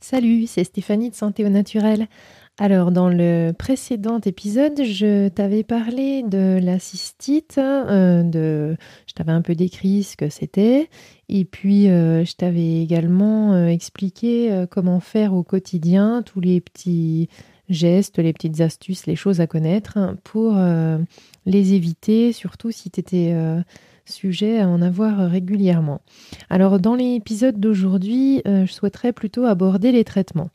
Salut, 0.00 0.46
c'est 0.46 0.64
Stéphanie 0.64 1.10
de 1.10 1.14
Santé 1.14 1.44
au 1.44 1.48
Naturel. 1.48 2.08
Alors, 2.58 2.92
dans 2.92 3.08
le 3.08 3.52
précédent 3.52 4.20
épisode, 4.20 4.84
je 4.84 5.28
t'avais 5.28 5.64
parlé 5.64 6.22
de 6.22 6.60
la 6.62 6.78
cystite, 6.78 7.58
euh, 7.58 8.22
de... 8.22 8.76
je 9.08 9.14
t'avais 9.14 9.32
un 9.32 9.42
peu 9.42 9.54
décrit 9.54 10.04
ce 10.04 10.16
que 10.16 10.28
c'était, 10.28 10.88
et 11.28 11.44
puis 11.44 11.88
euh, 11.88 12.24
je 12.24 12.34
t'avais 12.36 12.82
également 12.82 13.54
euh, 13.54 13.66
expliqué 13.66 14.66
comment 14.70 15.00
faire 15.00 15.34
au 15.34 15.42
quotidien 15.42 16.22
tous 16.22 16.40
les 16.40 16.60
petits 16.60 17.28
gestes, 17.68 18.18
les 18.18 18.32
petites 18.32 18.60
astuces, 18.60 19.06
les 19.06 19.16
choses 19.16 19.40
à 19.40 19.46
connaître 19.46 19.98
pour 20.22 20.54
les 21.46 21.72
éviter, 21.72 22.32
surtout 22.32 22.70
si 22.70 22.90
tu 22.90 23.00
étais 23.00 23.34
sujet 24.06 24.60
à 24.60 24.68
en 24.68 24.82
avoir 24.82 25.30
régulièrement. 25.30 26.00
Alors 26.50 26.78
dans 26.78 26.94
l'épisode 26.94 27.58
d'aujourd'hui, 27.58 28.42
je 28.44 28.70
souhaiterais 28.70 29.12
plutôt 29.12 29.44
aborder 29.44 29.92
les 29.92 30.04
traitements. 30.04 30.50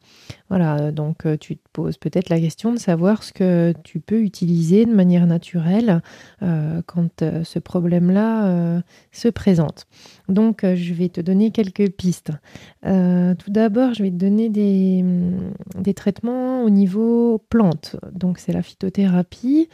Voilà, 0.50 0.78
euh, 0.80 0.92
donc 0.92 1.26
euh, 1.26 1.38
tu 1.38 1.58
te 1.58 1.68
poses 1.72 1.98
peut-être 1.98 2.30
la 2.30 2.40
question 2.40 2.74
de 2.74 2.80
savoir 2.80 3.24
ce 3.24 3.32
que 3.32 3.74
tu 3.84 4.00
peux 4.00 4.22
utiliser 4.22 4.86
de 4.86 4.94
manière 4.94 5.28
naturelle 5.28 6.02
euh, 6.42 6.82
quand 6.88 7.24
ce 7.44 7.60
problème-là 7.60 8.82
se 9.12 9.28
présente. 9.28 9.86
Donc 10.28 10.62
je 10.64 10.94
vais 10.94 11.10
te 11.10 11.22
donner 11.22 11.52
quelques 11.52 11.92
pistes. 11.92 12.32
tout 12.84 13.52
d'abord, 13.52 13.94
je 13.94 14.04
vais 14.04 14.10
te 14.10 14.16
donner 14.16 14.50
des, 14.50 15.04
mm, 15.04 15.82
des 15.82 15.94
traitements 15.94 16.64
au 16.64 16.70
niveau 16.70 17.44
plante. 17.50 17.96
Donc 18.12 18.40
c'est 18.40 18.54
la 18.54 18.62
phytothérapie. 18.62 19.70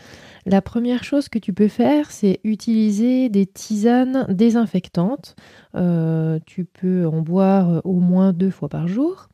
La 0.46 0.62
première 0.62 1.04
chose 1.04 1.30
que 1.30 1.40
tu 1.40 1.54
peux 1.54 1.68
faire, 1.68 2.12
c'est 2.12 2.40
utiliser 2.44 3.30
des 3.30 3.46
tisanes 3.66 4.28
désinfectantes. 4.30 5.36
tu 6.46 6.66
peux 6.66 7.08
en 7.08 7.22
boire 7.22 7.82
au 7.84 8.00
moins 8.00 8.32
deux 8.32 8.52
fois 8.52 8.70
par 8.70 8.88
jour. 8.88 9.28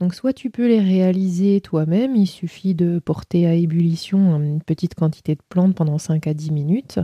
Donc 0.00 0.14
soit 0.14 0.32
tu 0.32 0.48
peux 0.48 0.66
les 0.66 0.80
réaliser 0.80 1.60
toi-même, 1.60 2.16
il 2.16 2.26
suffit 2.26 2.74
de 2.74 2.98
porter 2.98 3.46
à 3.46 3.54
ébullition 3.54 4.36
une 4.36 4.62
petite 4.62 4.94
quantité 4.94 5.34
de 5.34 5.42
plantes 5.48 5.74
pendant 5.74 5.98
5 5.98 6.26
à 6.26 6.34
10 6.34 6.50
minutes 6.50 6.98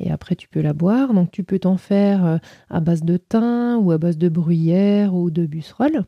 et 0.00 0.10
après 0.10 0.34
tu 0.34 0.48
peux 0.48 0.60
la 0.60 0.72
boire. 0.72 1.14
Donc 1.14 1.30
tu 1.30 1.44
peux 1.44 1.58
t'en 1.58 1.76
faire 1.76 2.24
euh, 2.24 2.36
à 2.68 2.80
base 2.80 3.02
de 3.02 3.16
thym 3.16 3.78
ou 3.80 3.92
à 3.92 3.98
base 3.98 4.18
de 4.18 4.28
bruyère 4.28 5.14
ou 5.14 5.30
de 5.30 5.46
busserole. 5.46 6.04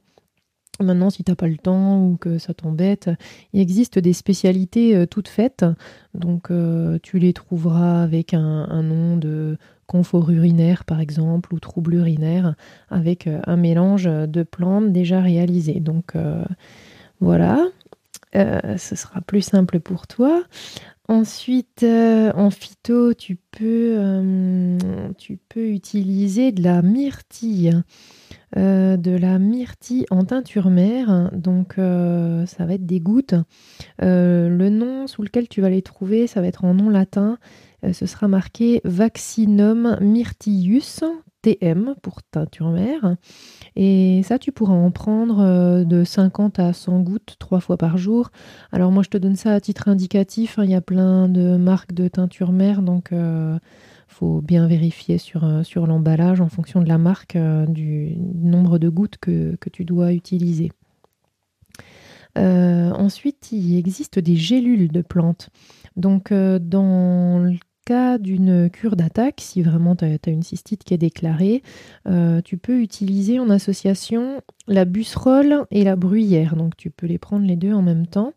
Maintenant, 0.80 1.10
si 1.10 1.24
tu 1.24 1.30
n'as 1.30 1.36
pas 1.36 1.48
le 1.48 1.56
temps 1.56 2.04
ou 2.04 2.16
que 2.16 2.38
ça 2.38 2.54
t'embête, 2.54 3.10
il 3.52 3.60
existe 3.60 3.98
des 3.98 4.12
spécialités 4.12 4.94
euh, 4.96 5.06
toutes 5.06 5.28
faites. 5.28 5.64
Donc, 6.14 6.50
euh, 6.50 6.98
tu 7.02 7.18
les 7.18 7.32
trouveras 7.32 8.02
avec 8.02 8.34
un, 8.34 8.82
nom 8.82 9.16
de 9.16 9.58
confort 9.86 10.30
urinaire, 10.30 10.84
par 10.84 11.00
exemple, 11.00 11.54
ou 11.54 11.60
trouble 11.60 11.94
urinaire, 11.94 12.54
avec 12.90 13.28
un 13.28 13.56
mélange 13.56 14.04
de 14.04 14.42
plantes 14.42 14.92
déjà 14.92 15.20
réalisées. 15.20 15.80
Donc, 15.80 16.14
voilà, 17.20 17.64
euh, 18.34 18.76
ce 18.76 18.96
sera 18.96 19.20
plus 19.20 19.42
simple 19.42 19.80
pour 19.80 20.06
toi. 20.06 20.42
Ensuite, 21.08 21.84
euh, 21.84 22.32
en 22.34 22.50
phyto, 22.50 23.14
tu 23.14 23.36
peux, 23.36 23.96
euh, 23.98 24.78
tu 25.16 25.38
peux 25.48 25.70
utiliser 25.70 26.52
de 26.52 26.62
la 26.62 26.82
myrtille. 26.82 27.72
De 28.56 29.16
la 29.16 29.38
myrtille 29.38 30.06
en 30.10 30.24
teinture 30.24 30.70
mère, 30.70 31.30
donc 31.32 31.74
ça 31.76 32.64
va 32.64 32.74
être 32.74 32.86
des 32.86 33.00
gouttes. 33.00 33.34
le 34.00 34.68
nom 34.68 35.06
sous 35.06 35.22
lequel 35.22 35.48
tu 35.48 35.60
vas 35.60 35.70
les 35.70 35.82
trouver, 35.82 36.26
ça 36.26 36.40
va 36.40 36.46
être 36.46 36.64
en 36.64 36.74
nom 36.74 36.88
latin. 36.88 37.38
ce 37.92 38.06
sera 38.06 38.28
marqué 38.28 38.80
Vaccinum 38.84 39.98
myrtillus, 40.00 41.02
TM 41.46 41.94
pour 42.02 42.22
teinture 42.24 42.70
mère. 42.70 43.16
Et 43.76 44.22
ça, 44.24 44.38
tu 44.38 44.50
pourras 44.50 44.74
en 44.74 44.90
prendre 44.90 45.38
euh, 45.40 45.84
de 45.84 46.02
50 46.02 46.58
à 46.58 46.72
100 46.72 47.00
gouttes 47.00 47.36
trois 47.38 47.60
fois 47.60 47.76
par 47.76 47.98
jour. 47.98 48.30
Alors 48.72 48.90
moi, 48.90 49.04
je 49.04 49.10
te 49.10 49.18
donne 49.18 49.36
ça 49.36 49.52
à 49.54 49.60
titre 49.60 49.88
indicatif. 49.88 50.58
Hein. 50.58 50.64
Il 50.64 50.70
y 50.70 50.74
a 50.74 50.80
plein 50.80 51.28
de 51.28 51.56
marques 51.56 51.92
de 51.92 52.08
teinture 52.08 52.50
mère, 52.50 52.82
donc 52.82 53.12
euh, 53.12 53.58
faut 54.18 54.40
bien 54.40 54.66
vérifier 54.66 55.18
sur, 55.18 55.44
euh, 55.44 55.62
sur 55.62 55.86
l'emballage 55.86 56.40
en 56.40 56.48
fonction 56.48 56.80
de 56.80 56.88
la 56.88 56.98
marque 56.98 57.36
du 57.68 58.16
nombre 58.34 58.78
de 58.78 58.88
gouttes 58.88 59.18
que, 59.18 59.56
tu 59.72 59.84
dois 59.84 60.12
utiliser. 60.12 60.72
ensuite, 62.36 63.52
il 63.52 63.76
existe 63.78 64.18
des 64.18 64.36
gélules 64.36 64.90
de 64.90 65.02
plantes. 65.02 65.50
Donc, 65.96 66.32
dans 66.32 67.38
le 67.38 67.56
cas 67.86 68.18
d'une 68.18 68.68
cure 68.68 68.96
d'attaque, 68.96 69.40
si 69.40 69.62
vraiment 69.62 69.96
tu 69.96 70.04
as, 70.04 70.18
une 70.26 70.42
cystite 70.42 70.84
qui 70.84 70.92
est 70.92 70.98
déclarée, 70.98 71.62
euh, 72.06 72.42
tu 72.42 72.58
peux 72.58 72.82
utiliser 72.82 73.38
en 73.38 73.48
association 73.48 74.42
la 74.68 74.84
busserole 74.84 75.64
et 75.70 75.84
la 75.84 75.96
bruyère. 75.96 76.56
Donc 76.56 76.76
tu 76.76 76.90
peux 76.90 77.06
les 77.06 77.18
prendre 77.18 77.46
les 77.46 77.56
deux 77.56 77.72
en 77.72 77.82
même 77.82 78.06
temps. 78.06 78.32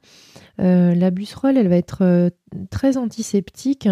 Euh, 0.60 0.94
la 0.94 1.12
busserole, 1.12 1.58
elle 1.58 1.68
va 1.68 1.78
être 1.78 2.04
euh, 2.04 2.30
très 2.70 2.98
antiseptique 2.98 3.88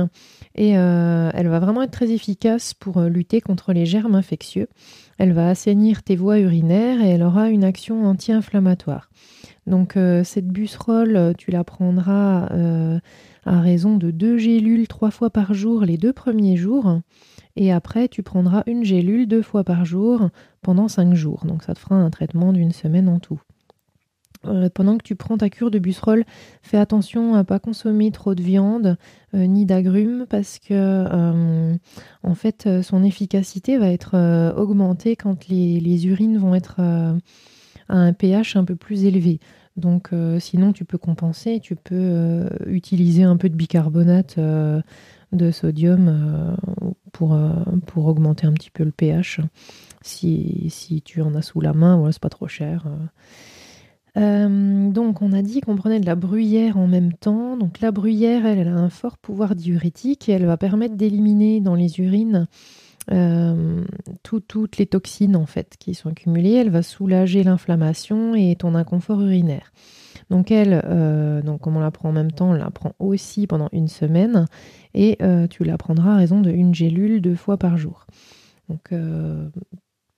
et 0.56 0.70
elle 0.70 1.48
va 1.48 1.60
vraiment 1.60 1.84
être 1.84 1.92
très 1.92 2.12
efficace 2.12 2.74
pour 2.74 3.02
lutter 3.02 3.42
contre 3.42 3.74
les 3.74 3.86
germes 3.86 4.16
infectieux. 4.16 4.68
Elle 5.20 5.34
va 5.34 5.50
assainir 5.50 6.04
tes 6.04 6.16
voies 6.16 6.40
urinaires 6.40 7.02
et 7.02 7.10
elle 7.10 7.24
aura 7.24 7.50
une 7.50 7.64
action 7.64 8.06
anti-inflammatoire. 8.06 9.10
Donc 9.68 9.96
cette 10.24 10.48
busserole, 10.48 11.36
tu 11.38 11.52
la 11.52 11.64
prendras 11.64 12.50
à 13.46 13.62
raison 13.62 13.98
de 13.98 14.10
deux 14.10 14.38
gélules 14.38 14.88
trois 14.88 15.12
fois 15.12 15.30
par 15.30 15.54
jour 15.54 15.84
les 15.86 15.98
deux 15.98 16.14
premiers 16.14 16.58
jours. 16.58 17.00
Et 17.58 17.72
après, 17.72 18.08
tu 18.08 18.22
prendras 18.22 18.62
une 18.68 18.84
gélule 18.84 19.28
deux 19.28 19.42
fois 19.42 19.64
par 19.64 19.84
jour 19.84 20.30
pendant 20.62 20.88
cinq 20.88 21.16
jours. 21.16 21.44
Donc 21.46 21.64
ça 21.64 21.74
te 21.74 21.80
fera 21.80 21.96
un 21.96 22.12
traitement 22.12 22.54
d'une 22.54 22.72
semaine 22.72 23.10
en 23.10 23.20
tout. 23.20 23.42
Euh, 24.46 24.70
pendant 24.70 24.98
que 24.98 25.04
tu 25.04 25.16
prends 25.16 25.38
ta 25.38 25.50
cure 25.50 25.72
de 25.72 25.80
busserole, 25.80 26.24
fais 26.62 26.78
attention 26.78 27.34
à 27.34 27.44
pas 27.44 27.58
consommer 27.58 28.12
trop 28.12 28.36
de 28.36 28.44
viande 28.44 28.96
euh, 29.34 29.48
ni 29.48 29.66
d'agrumes 29.66 30.28
parce 30.30 30.60
que 30.60 30.68
euh, 30.72 31.76
en 32.22 32.36
fait 32.36 32.70
son 32.84 33.04
efficacité 33.04 33.78
va 33.80 33.90
être 33.90 34.54
augmentée 34.56 35.16
quand 35.16 35.48
les, 35.48 36.08
urines 36.08 36.38
vont 36.38 36.54
être 36.54 36.80
à 36.80 37.16
un 37.96 38.14
pH 38.14 38.56
un 38.56 38.64
peu 38.64 38.76
plus 38.76 39.06
élevé. 39.06 39.40
Donc 39.76 40.10
sinon, 40.40 40.74
tu 40.74 40.86
peux 40.86 40.98
compenser, 40.98 41.60
tu 41.60 41.76
peux 41.76 42.50
utiliser 42.66 43.24
un 43.24 43.38
peu 43.38 43.50
de 43.50 43.56
bicarbonate 43.56 44.40
de 44.40 45.52
sodium 45.52 46.56
pour, 47.18 47.38
pour 47.88 48.06
augmenter 48.06 48.46
un 48.46 48.54
petit 48.54 48.70
peu 48.70 48.84
le 48.84 48.92
pH. 48.92 49.42
Si, 50.02 50.68
si 50.70 51.02
tu 51.02 51.22
en 51.22 51.34
as 51.34 51.42
sous 51.42 51.62
la 51.62 51.74
main, 51.74 51.98
voilà, 51.98 52.12
c'est 52.12 52.22
pas 52.22 52.30
trop 52.30 52.48
cher. 52.48 52.86
donc 54.16 55.22
on 55.22 55.34
a 55.34 55.42
dit 55.42 55.62
qu'on 55.62 55.76
prenait 55.76 56.00
de 56.00 56.06
la 56.06 56.16
bruyère 56.16 56.78
en 56.78 56.88
même 56.88 57.14
temps. 57.14 57.58
Donc 57.58 57.82
la 57.82 57.92
bruyère, 57.92 58.46
elle, 58.46 58.68
a 58.68 58.76
un 58.76 58.90
fort 58.90 59.18
pouvoir 59.18 59.56
diurétique 59.56 60.30
elle 60.30 60.46
va 60.46 60.58
permettre 60.58 60.96
d'éliminer 60.96 61.60
dans 61.60 61.76
les 61.76 62.00
urines 62.00 62.48
euh, 63.10 63.86
toutes 64.24 64.78
les 64.78 64.86
toxines 64.86 65.38
en 65.38 65.46
fait 65.46 65.76
qui 65.80 65.94
sont 65.94 66.10
accumulées. 66.10 66.54
Elle 66.54 66.70
va 66.70 66.84
soulager 66.84 67.44
l'inflammation 67.44 68.36
et 68.36 68.56
ton 68.56 68.76
inconfort 68.76 69.22
urinaire. 69.22 69.72
Donc 70.30 70.52
elle, 70.52 70.82
euh, 70.86 71.42
comme 71.62 71.78
on 71.78 71.80
la 71.80 71.92
prend 71.92 72.10
en 72.10 72.14
même 72.14 72.32
temps, 72.32 72.52
on 72.52 72.54
la 72.54 72.70
prend 72.70 72.94
aussi 73.00 73.48
pendant 73.48 73.70
une 73.72 73.88
semaine 73.88 74.46
et 74.94 75.18
euh, 75.22 75.48
tu 75.48 75.64
la 75.64 75.78
prendras 75.78 76.14
à 76.14 76.18
raison 76.18 76.42
de 76.42 76.52
une 76.52 76.76
gélule 76.76 77.22
deux 77.22 77.36
fois 77.36 77.58
par 77.58 77.78
jour. 77.78 78.06
Donc 78.70 78.92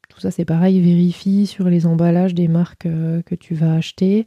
tout 0.09 0.19
ça 0.19 0.31
c'est 0.31 0.45
pareil, 0.45 0.81
vérifie 0.81 1.45
sur 1.45 1.69
les 1.69 1.85
emballages 1.85 2.33
des 2.33 2.47
marques 2.47 2.87
que 2.87 3.35
tu 3.35 3.53
vas 3.53 3.75
acheter. 3.75 4.25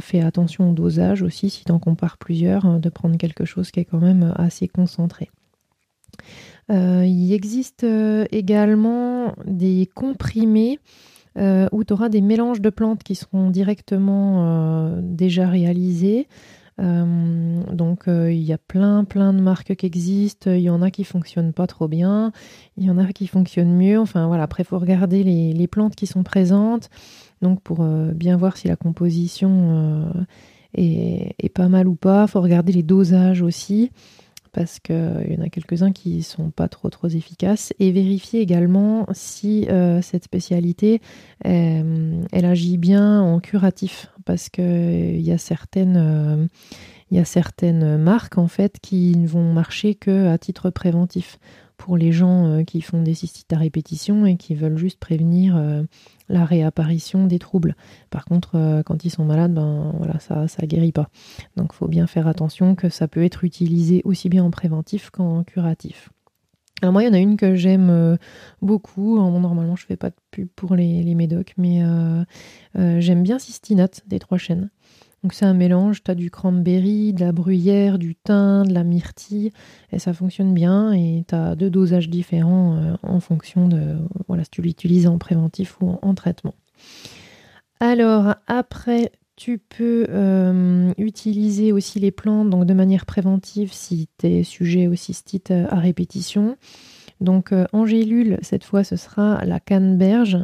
fais 0.00 0.22
attention 0.22 0.70
au 0.70 0.72
dosage 0.72 1.20
aussi 1.20 1.50
si 1.50 1.64
tu 1.66 1.72
en 1.72 1.78
compares 1.78 2.16
plusieurs, 2.16 2.64
hein, 2.64 2.78
de 2.78 2.88
prendre 2.88 3.18
quelque 3.18 3.44
chose 3.44 3.70
qui 3.70 3.80
est 3.80 3.84
quand 3.84 4.00
même 4.00 4.32
assez 4.38 4.66
concentré. 4.66 5.28
Euh, 6.70 7.04
il 7.06 7.32
existe 7.32 7.84
euh, 7.84 8.24
également 8.30 9.34
des 9.44 9.88
comprimés 9.94 10.78
euh, 11.38 11.68
où 11.72 11.84
tu 11.84 11.92
auras 11.92 12.08
des 12.08 12.20
mélanges 12.20 12.60
de 12.60 12.70
plantes 12.70 13.02
qui 13.02 13.14
seront 13.14 13.50
directement 13.50 14.98
déjà 15.02 15.48
réalisés. 15.48 16.28
donc 16.78 18.04
il 18.06 18.42
y 18.42 18.52
a 18.52 18.58
plein 18.58 19.04
plein 19.04 19.32
de 19.32 19.40
marques 19.40 19.74
qui 19.74 19.86
existent, 19.86 20.50
il 20.50 20.62
y 20.62 20.70
en 20.70 20.82
a 20.82 20.90
qui 20.90 21.04
fonctionnent 21.04 21.52
pas 21.52 21.66
trop 21.66 21.88
bien, 21.88 22.32
il 22.76 22.84
y 22.84 22.90
en 22.90 22.98
a 22.98 23.12
qui 23.12 23.26
fonctionnent 23.26 23.76
mieux. 23.76 23.98
Enfin 23.98 24.26
voilà, 24.26 24.44
après 24.44 24.62
il 24.62 24.66
faut 24.66 24.78
regarder 24.78 25.22
les, 25.22 25.68
plantes 25.68 25.94
qui 25.94 26.06
sont 26.06 26.22
présentes, 26.22 26.90
donc 27.42 27.60
pour 27.62 27.84
bien 27.84 28.36
voir 28.36 28.56
si 28.56 28.68
la 28.68 28.76
composition 28.76 30.12
est, 30.74 31.34
est, 31.38 31.48
pas 31.48 31.68
mal 31.68 31.88
ou 31.88 31.94
pas. 31.94 32.24
Il 32.26 32.30
faut 32.30 32.40
regarder 32.40 32.72
les 32.72 32.82
dosages 32.82 33.42
aussi 33.42 33.90
parce 34.54 34.78
qu'il 34.78 35.26
y 35.28 35.36
en 35.38 35.44
a 35.44 35.48
quelques-uns 35.50 35.92
qui 35.92 36.22
sont 36.22 36.50
pas 36.50 36.68
trop 36.68 36.88
trop 36.88 37.08
efficaces 37.08 37.74
et 37.80 37.90
vérifier 37.90 38.40
également 38.40 39.06
si 39.12 39.66
euh, 39.68 40.00
cette 40.00 40.24
spécialité 40.24 41.02
euh, 41.44 42.22
elle 42.32 42.44
agit 42.44 42.78
bien 42.78 43.20
en 43.20 43.40
curatif 43.40 44.10
parce 44.24 44.48
que 44.48 45.12
il 45.12 45.20
y 45.20 45.32
a 45.32 45.38
certaines 45.38 45.96
euh, 45.96 46.46
y 47.10 47.18
a 47.18 47.24
certaines 47.24 47.98
marques 47.98 48.38
en 48.38 48.48
fait 48.48 48.78
qui 48.80 49.16
ne 49.16 49.26
vont 49.26 49.52
marcher 49.52 49.94
que 49.94 50.28
à 50.28 50.38
titre 50.38 50.70
préventif. 50.70 51.38
Pour 51.76 51.96
les 51.96 52.12
gens 52.12 52.62
qui 52.64 52.80
font 52.80 53.02
des 53.02 53.14
cystites 53.14 53.52
à 53.52 53.58
répétition 53.58 54.26
et 54.26 54.36
qui 54.36 54.54
veulent 54.54 54.78
juste 54.78 54.98
prévenir 54.98 55.60
la 56.28 56.44
réapparition 56.44 57.26
des 57.26 57.38
troubles. 57.38 57.76
Par 58.10 58.24
contre, 58.24 58.82
quand 58.86 59.04
ils 59.04 59.10
sont 59.10 59.24
malades, 59.24 59.54
ben 59.54 59.92
voilà, 59.98 60.18
ça 60.20 60.44
ne 60.44 60.66
guérit 60.66 60.92
pas. 60.92 61.08
Donc 61.56 61.70
il 61.72 61.76
faut 61.76 61.88
bien 61.88 62.06
faire 62.06 62.28
attention 62.28 62.74
que 62.74 62.88
ça 62.88 63.08
peut 63.08 63.24
être 63.24 63.44
utilisé 63.44 64.02
aussi 64.04 64.28
bien 64.28 64.44
en 64.44 64.50
préventif 64.50 65.10
qu'en 65.10 65.42
curatif. 65.42 66.10
Alors 66.82 66.92
moi, 66.92 67.02
il 67.02 67.06
y 67.06 67.08
en 67.08 67.14
a 67.14 67.18
une 67.18 67.36
que 67.36 67.54
j'aime 67.54 67.88
euh, 67.88 68.16
beaucoup. 68.60 69.16
normalement, 69.16 69.76
je 69.76 69.86
fais 69.86 69.96
pas 69.96 70.10
de 70.10 70.16
pub 70.30 70.48
pour 70.54 70.74
les, 70.74 71.14
médocs, 71.14 71.54
mais 71.56 71.82
euh, 71.82 72.24
euh, 72.76 73.00
j'aime 73.00 73.22
bien 73.22 73.38
Sistinate 73.38 74.02
des 74.06 74.18
trois 74.18 74.38
chaînes. 74.38 74.70
Donc 75.24 75.32
c'est 75.32 75.46
un 75.46 75.54
mélange, 75.54 76.04
tu 76.04 76.10
as 76.10 76.14
du 76.14 76.30
cranberry, 76.30 77.12
de 77.12 77.20
la 77.20 77.32
bruyère, 77.32 77.98
du 77.98 78.14
thym, 78.14 78.64
de 78.66 78.74
la 78.74 78.84
myrtille, 78.84 79.50
et 79.90 79.98
ça 79.98 80.12
fonctionne 80.12 80.54
bien, 80.54 80.92
et 80.92 81.24
tu 81.26 81.34
as 81.34 81.56
deux 81.56 81.70
dosages 81.70 82.08
différents 82.08 82.96
en 83.02 83.20
fonction 83.20 83.66
de 83.66 83.96
voilà, 84.28 84.44
si 84.44 84.50
tu 84.50 84.62
l'utilises 84.62 85.06
en 85.06 85.18
préventif 85.18 85.80
ou 85.80 85.98
en 86.00 86.14
traitement. 86.14 86.54
Alors 87.80 88.34
après 88.46 89.10
tu 89.36 89.58
peux 89.58 90.06
euh, 90.10 90.92
utiliser 90.96 91.72
aussi 91.72 91.98
les 91.98 92.10
plantes 92.10 92.50
donc 92.50 92.66
de 92.66 92.74
manière 92.74 93.04
préventive 93.04 93.72
si 93.72 94.08
tu 94.18 94.26
es 94.28 94.42
sujet 94.44 94.86
au 94.86 94.94
cystite 94.94 95.50
euh, 95.50 95.66
à 95.70 95.76
répétition. 95.76 96.56
Donc 97.20 97.52
euh, 97.52 97.66
en 97.72 97.84
gélule, 97.86 98.38
cette 98.42 98.64
fois 98.64 98.84
ce 98.84 98.96
sera 98.96 99.44
la 99.44 99.60
canneberge 99.60 100.38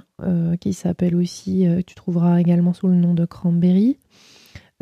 qui 0.61 0.75
s'appelle 0.75 1.17
aussi, 1.17 1.67
tu 1.87 1.95
trouveras 1.95 2.41
également 2.41 2.75
sous 2.75 2.89
le 2.89 2.95
nom 2.95 3.15
de 3.15 3.25
cranberry. 3.25 3.97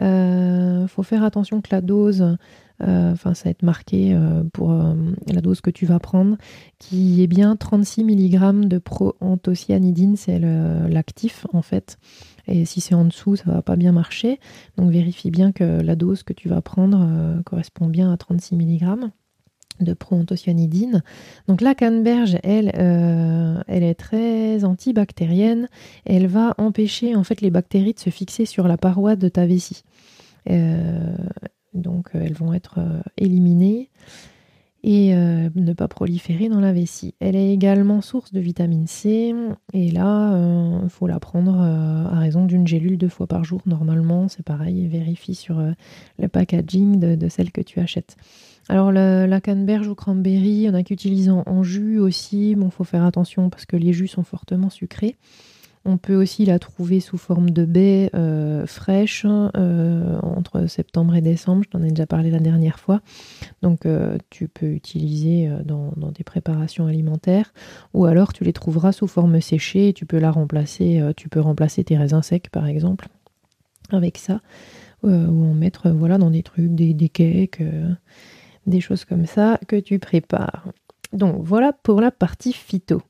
Il 0.01 0.87
faut 0.89 1.03
faire 1.03 1.25
attention 1.25 1.61
que 1.61 1.69
la 1.73 1.81
dose, 1.81 2.37
enfin 2.81 3.35
ça 3.35 3.45
va 3.45 3.51
être 3.51 3.63
marqué 3.63 4.17
pour 4.53 4.73
la 4.73 5.41
dose 5.41 5.61
que 5.61 5.71
tu 5.71 5.87
vas 5.87 5.99
prendre, 5.99 6.37
qui 6.79 7.23
est 7.23 7.27
bien 7.27 7.57
36 7.57 8.05
mg 8.05 8.69
de 8.69 8.79
proanthocyanidine, 8.79 10.17
c'est 10.17 10.39
l'actif 10.39 11.47
en 11.53 11.63
fait. 11.63 11.99
Et 12.49 12.65
si 12.65 12.81
c'est 12.81 12.95
en 12.95 13.05
dessous, 13.05 13.37
ça 13.37 13.51
va 13.51 13.63
pas 13.63 13.77
bien 13.77 13.93
marcher. 13.93 14.41
Donc 14.77 14.91
vérifie 14.91 15.31
bien 15.31 15.53
que 15.53 15.81
la 15.83 15.95
dose 15.95 16.23
que 16.23 16.33
tu 16.33 16.49
vas 16.49 16.63
prendre 16.63 17.07
euh, 17.09 17.43
correspond 17.43 17.87
bien 17.87 18.11
à 18.11 18.17
36 18.17 18.57
mg 18.57 19.11
de 19.81 19.93
proanthocyanidine. 19.95 21.03
Donc 21.47 21.61
la 21.61 21.75
canneberge, 21.75 22.39
elle, 22.43 22.73
euh, 22.79 23.61
elle 23.67 23.83
est 23.83 23.95
très 23.95 24.65
antibactérienne. 24.65 25.69
Elle 26.05 26.27
va 26.27 26.55
empêcher 26.59 27.15
en 27.15 27.25
fait 27.25 27.41
les 27.41 27.51
bactéries 27.51 27.95
de 27.95 28.01
se 28.01 28.11
fixer 28.11 28.45
sur 28.45 28.69
la 28.69 28.77
paroi 28.77 29.17
de 29.17 29.29
ta 29.29 29.47
vessie. 29.47 29.83
Euh, 30.51 31.17
donc 31.75 32.11
elles 32.15 32.35
vont 32.35 32.53
être 32.53 32.79
éliminées 33.17 33.91
et 34.85 35.15
euh, 35.15 35.49
ne 35.55 35.73
pas 35.73 35.89
proliférer 35.89 36.49
dans 36.49 36.61
la 36.61 36.73
vessie. 36.73 37.15
Elle 37.21 37.37
est 37.37 37.53
également 37.53 38.01
source 38.01 38.33
de 38.33 38.41
vitamine 38.41 38.87
C 38.87 39.35
et 39.73 39.91
là, 39.91 40.31
il 40.31 40.85
euh, 40.85 40.89
faut 40.89 41.07
la 41.07 41.19
prendre 41.19 41.61
euh, 41.61 42.15
à 42.15 42.19
raison 42.19 42.45
d'une 42.45 42.67
gélule 42.67 42.97
deux 42.97 43.09
fois 43.09 43.27
par 43.27 43.45
jour. 43.45 43.61
Normalement, 43.67 44.29
c'est 44.29 44.45
pareil, 44.45 44.87
vérifie 44.87 45.35
sur 45.35 45.61
le 46.19 46.29
packaging 46.29 47.17
de, 47.17 47.29
celle 47.29 47.51
que 47.51 47.61
tu 47.61 47.81
achètes. 47.81 48.17
Alors 48.69 48.93
la 48.93 49.41
canneberge 49.41 49.89
ou 49.89 49.95
cranberry, 49.95 50.49
il 50.49 50.63
y 50.63 50.69
en 50.69 50.75
a 50.75 50.83
qui 50.83 50.93
utilisent 50.93 51.31
en, 51.31 51.63
jus 51.63 51.99
aussi. 51.99 52.55
Bon, 52.55 52.71
faut 52.71 52.85
faire 52.85 53.05
attention 53.05 53.49
parce 53.49 53.65
que 53.65 53.77
les 53.77 53.93
jus 53.93 54.09
sont 54.09 54.25
fortement 54.25 54.69
sucrés. 54.69 55.17
On 55.85 55.97
peut 55.97 56.15
aussi 56.15 56.45
la 56.45 56.59
trouver 56.59 57.01
sous 57.01 57.17
forme 57.17 57.49
de 57.49 57.65
baies 57.65 58.11
euh, 58.15 58.67
fraîches 58.67 59.25
euh, 59.27 60.19
entre 60.21 60.67
septembre 60.67 61.15
et 61.15 61.23
décembre. 61.23 61.63
Je 61.65 61.71
t'en 61.71 61.83
ai 61.83 61.89
déjà 61.89 62.07
parlé 62.07 62.31
la 62.31 62.41
dernière 62.41 62.79
fois. 62.79 63.01
Donc 63.63 63.87
euh, 63.87 64.19
tu 64.29 64.49
peux 64.49 64.67
utiliser 64.67 65.51
dans, 65.65 65.93
des 66.15 66.25
préparations 66.25 66.87
alimentaires 66.87 67.55
ou 67.95 68.05
alors 68.05 68.35
tu 68.35 68.45
les 68.45 68.53
trouveras 68.53 68.93
sous 68.93 69.07
forme 69.07 69.41
séchée 69.41 69.89
et 69.89 69.93
tu 69.95 70.05
peux 70.05 70.19
la 70.19 70.31
remplacer. 70.31 71.01
tu 71.17 71.31
peux 71.31 71.41
remplacer 71.41 71.85
tes 71.85 71.97
raisins 71.97 72.23
secs 72.23 72.51
par 72.51 72.67
exemple 72.67 73.09
avec 73.91 74.19
ça 74.19 74.41
ou 75.05 75.09
en 75.11 75.55
mettre 75.55 75.91
voilà 75.91 76.19
dans 76.19 76.31
des 76.31 76.43
trucs, 76.43 76.75
des 76.75 77.09
cakes, 77.09 77.63
des 78.69 78.81
choses 78.81 79.05
comme 79.05 79.27
ça 79.27 79.59
que 79.67 79.77
tu 79.77 79.99
prépares. 79.99 80.65
Donc 81.13 81.43
voilà 81.43 81.73
pour 81.73 82.01
la 82.01 82.11
partie 82.11 82.53
phyto. 82.53 83.03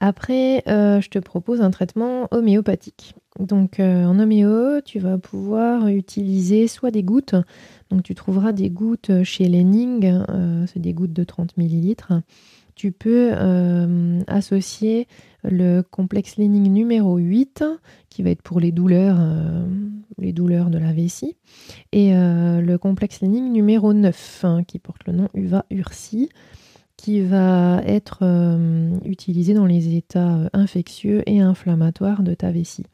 Après, 0.00 0.62
euh, 0.66 1.00
je 1.02 1.10
te 1.10 1.18
propose 1.18 1.60
un 1.60 1.70
traitement 1.70 2.26
homéopathique. 2.30 3.14
Donc 3.38 3.80
euh, 3.80 4.06
en 4.06 4.18
homéo, 4.18 4.80
tu 4.82 4.98
vas 4.98 5.18
pouvoir 5.18 5.88
utiliser 5.88 6.68
soit 6.68 6.90
des 6.90 7.02
gouttes, 7.02 7.34
donc 7.90 8.02
tu 8.02 8.14
trouveras 8.14 8.52
des 8.52 8.70
gouttes 8.70 9.22
chez 9.24 9.46
Lenning, 9.46 10.24
euh, 10.30 10.64
c'est 10.66 10.80
des 10.80 10.94
gouttes 10.94 11.12
de 11.12 11.24
30 11.24 11.56
ml. 11.58 12.22
Tu 12.80 12.92
peux 12.92 13.34
associer 14.26 15.06
le 15.44 15.82
complexe 15.82 16.38
Lenning 16.38 16.72
numéro 16.72 17.18
8, 17.18 17.62
qui 18.08 18.22
va 18.22 18.30
être 18.30 18.40
pour 18.40 18.58
les 18.58 18.72
douleurs, 18.72 19.18
les 20.16 20.32
douleurs 20.32 20.70
de 20.70 20.78
la 20.78 20.94
vessie, 20.94 21.36
et 21.92 22.14
le 22.14 22.76
complexe 22.78 23.20
Lenning 23.20 23.52
numéro 23.52 23.92
9, 23.92 24.44
hein, 24.44 24.64
qui 24.64 24.78
porte 24.78 25.06
le 25.06 25.12
nom 25.12 25.28
Uva 25.34 25.66
Ursi 25.68 26.30
qui 27.00 27.22
va 27.22 27.80
être 27.86 28.18
euh, 28.22 28.90
utilisé 29.06 29.54
dans 29.54 29.64
les 29.64 29.96
états 29.96 30.36
euh, 30.36 30.48
infectieux 30.52 31.22
et 31.24 31.40
inflammatoires 31.40 32.22
de 32.22 32.34
ta 32.34 32.50
vessie. 32.50 32.84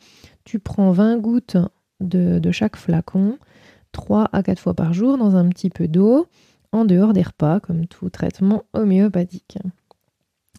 Tu 0.44 0.60
prends 0.60 0.92
20 0.92 1.18
gouttes 1.18 1.56
de, 1.98 2.40
chaque 2.52 2.76
flacon, 2.76 3.36
3 3.90 4.28
à 4.32 4.44
4 4.44 4.60
fois 4.60 4.74
par 4.74 4.92
jour 4.92 5.18
dans 5.18 5.34
un 5.34 5.48
petit 5.48 5.70
peu 5.70 5.88
d'eau, 5.88 6.28
en 6.72 6.84
dehors 6.84 7.12
des 7.12 7.22
repas, 7.22 7.60
comme 7.60 7.86
tout 7.86 8.10
traitement 8.10 8.64
homéopathique. 8.72 9.58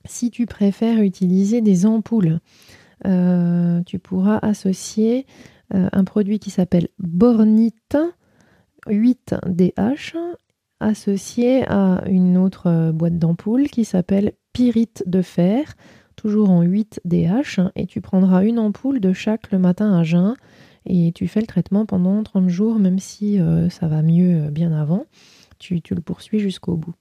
Si 0.05 0.31
tu 0.31 0.45
préfères 0.45 1.01
utiliser 1.01 1.61
des 1.61 1.85
ampoules, 1.85 2.39
euh, 3.05 3.81
tu 3.83 3.99
pourras 3.99 4.39
associer 4.41 5.25
un 5.69 6.05
produit 6.05 6.39
qui 6.39 6.49
s'appelle 6.49 6.87
Bornite 6.97 7.97
8DH 8.87 10.15
associé 10.79 11.67
à 11.67 12.03
une 12.07 12.37
autre 12.37 12.67
euh, 12.67 12.91
boîte 12.91 13.17
d'ampoule 13.17 13.67
qui 13.67 13.85
s'appelle 13.85 14.33
Pyrite 14.53 15.03
de 15.05 15.21
fer, 15.21 15.75
toujours 16.15 16.49
en 16.49 16.63
8DH, 16.63 17.71
et 17.75 17.85
tu 17.85 18.01
prendras 18.01 18.43
une 18.43 18.59
ampoule 18.59 18.99
de 18.99 19.13
chaque 19.13 19.51
le 19.51 19.59
matin 19.59 19.97
à 19.97 20.03
jeun, 20.03 20.35
et 20.85 21.11
tu 21.13 21.27
fais 21.27 21.41
le 21.41 21.47
traitement 21.47 21.85
pendant 21.85 22.21
30 22.23 22.49
jours, 22.49 22.79
même 22.79 22.99
si 22.99 23.39
euh, 23.39 23.69
ça 23.69 23.87
va 23.87 24.01
mieux 24.01 24.45
euh, 24.45 24.49
bien 24.49 24.71
avant, 24.71 25.05
tu, 25.59 25.81
le 25.91 26.01
poursuis 26.01 26.39
jusqu'au 26.39 26.77
bout. 26.77 26.95